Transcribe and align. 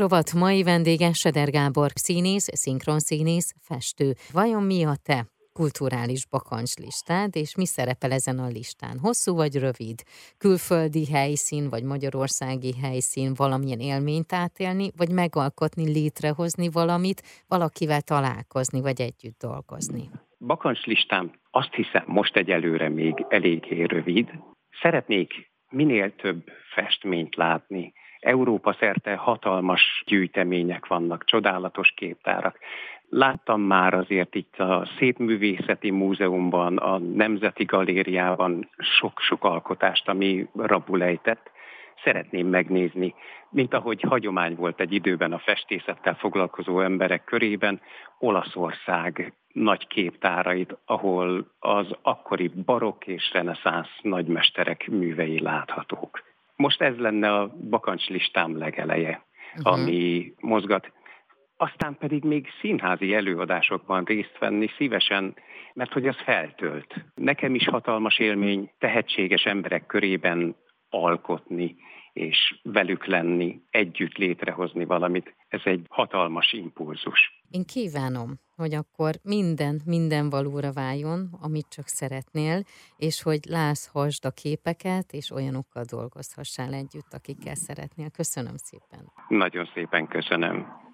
Rovat 0.00 0.32
mai 0.34 0.62
vendége 0.62 1.12
Seder 1.12 1.50
Gábor, 1.50 1.90
színész, 1.94 2.48
szinkronszínész, 2.52 3.54
festő. 3.60 4.12
Vajon 4.32 4.62
mi 4.62 4.84
a 4.84 4.94
te 5.06 5.18
kulturális 5.52 6.26
bakancslistád, 6.26 7.36
és 7.36 7.56
mi 7.56 7.66
szerepel 7.66 8.12
ezen 8.12 8.38
a 8.38 8.46
listán? 8.46 8.98
Hosszú 8.98 9.34
vagy 9.34 9.54
rövid? 9.54 9.98
Külföldi 10.38 11.04
helyszín, 11.06 11.68
vagy 11.68 11.82
magyarországi 11.82 12.72
helyszín, 12.82 13.32
valamilyen 13.36 13.80
élményt 13.80 14.32
átélni, 14.32 14.90
vagy 14.96 15.10
megalkotni, 15.10 15.84
létrehozni 15.92 16.68
valamit, 16.70 17.22
valakivel 17.48 18.00
találkozni, 18.00 18.80
vagy 18.80 19.00
együtt 19.00 19.38
dolgozni? 19.48 20.04
Bakancslistám 20.38 21.32
azt 21.50 21.74
hiszem 21.74 22.04
most 22.06 22.36
egyelőre 22.36 22.88
még 22.88 23.26
eléggé 23.28 23.82
rövid. 23.82 24.28
Szeretnék 24.82 25.30
minél 25.70 26.14
több 26.14 26.42
festményt 26.74 27.34
látni, 27.36 27.92
Európa 28.26 28.72
szerte 28.72 29.14
hatalmas 29.16 30.02
gyűjtemények 30.06 30.86
vannak, 30.86 31.24
csodálatos 31.24 31.92
képtárak. 31.96 32.58
Láttam 33.08 33.60
már 33.60 33.94
azért 33.94 34.34
itt 34.34 34.58
a 34.58 34.88
Szépművészeti 34.98 35.90
Múzeumban, 35.90 36.76
a 36.76 36.98
Nemzeti 36.98 37.64
Galériában 37.64 38.70
sok-sok 38.78 39.44
alkotást, 39.44 40.08
ami 40.08 40.48
rabulejtett. 40.54 41.50
Szeretném 42.04 42.46
megnézni, 42.46 43.14
mint 43.50 43.74
ahogy 43.74 44.00
hagyomány 44.00 44.54
volt 44.54 44.80
egy 44.80 44.92
időben 44.92 45.32
a 45.32 45.38
festészettel 45.38 46.14
foglalkozó 46.14 46.80
emberek 46.80 47.24
körében, 47.24 47.80
Olaszország 48.18 49.32
nagy 49.52 49.86
képtárait, 49.86 50.76
ahol 50.84 51.46
az 51.58 51.86
akkori 52.02 52.50
barokk 52.64 53.06
és 53.06 53.30
reneszánsz 53.32 53.98
nagymesterek 54.02 54.88
művei 54.88 55.40
láthatók. 55.40 56.22
Most 56.56 56.80
ez 56.80 56.96
lenne 56.96 57.32
a 57.32 57.48
bakancslistám 57.70 58.58
legeleje, 58.58 59.24
uh-huh. 59.56 59.72
ami 59.72 60.32
mozgat. 60.40 60.92
Aztán 61.56 61.96
pedig 61.98 62.24
még 62.24 62.48
színházi 62.60 63.14
előadásokban 63.14 64.04
részt 64.04 64.38
venni 64.38 64.68
szívesen, 64.76 65.36
mert 65.74 65.92
hogy 65.92 66.08
az 66.08 66.16
feltölt. 66.24 66.94
Nekem 67.14 67.54
is 67.54 67.68
hatalmas 67.68 68.18
élmény 68.18 68.70
tehetséges 68.78 69.44
emberek 69.44 69.86
körében 69.86 70.56
alkotni, 70.90 71.76
és 72.12 72.60
velük 72.62 73.06
lenni, 73.06 73.60
együtt 73.70 74.16
létrehozni 74.16 74.84
valamit. 74.84 75.34
Ez 75.48 75.60
egy 75.64 75.86
hatalmas 75.88 76.52
impulzus. 76.52 77.44
Én 77.50 77.64
kívánom, 77.64 78.38
hogy 78.56 78.74
akkor 78.74 79.14
minden, 79.22 79.80
minden 79.84 80.30
valóra 80.30 80.72
váljon, 80.72 81.28
amit 81.40 81.68
csak 81.68 81.86
szeretnél, 81.86 82.62
és 82.96 83.22
hogy 83.22 83.40
láthassd 83.48 84.24
a 84.24 84.30
képeket, 84.30 85.12
és 85.12 85.30
olyanokkal 85.30 85.84
dolgozhassál 85.90 86.72
együtt, 86.72 87.12
akikkel 87.12 87.54
szeretnél. 87.54 88.10
Köszönöm 88.10 88.56
szépen. 88.56 89.12
Nagyon 89.28 89.70
szépen 89.74 90.06
köszönöm. 90.06 90.85